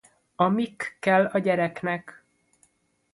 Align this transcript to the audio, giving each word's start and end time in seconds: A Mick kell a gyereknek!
A 0.35 0.47
Mick 0.49 0.93
kell 0.99 1.25
a 1.31 1.39
gyereknek! 1.39 2.23